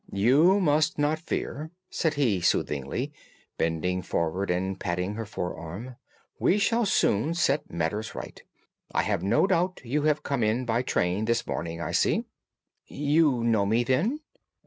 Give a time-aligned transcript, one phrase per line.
[0.13, 3.13] "You must not fear," said he soothingly,
[3.59, 5.95] bending forward and patting her forearm.
[6.39, 8.41] "We shall soon set matters right,
[8.95, 9.81] I have no doubt.
[9.83, 12.23] You have come in by train this morning, I see."
[12.87, 14.21] "You know me, then?"